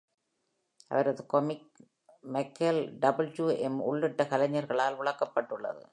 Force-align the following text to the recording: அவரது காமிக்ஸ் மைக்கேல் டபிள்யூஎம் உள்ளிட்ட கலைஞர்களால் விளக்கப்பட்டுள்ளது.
அவரது 0.87 1.25
காமிக்ஸ் 1.25 1.83
மைக்கேல் 2.33 2.81
டபிள்யூஎம் 2.99 3.79
உள்ளிட்ட 3.81 4.23
கலைஞர்களால் 4.23 4.99
விளக்கப்பட்டுள்ளது. 4.99 5.83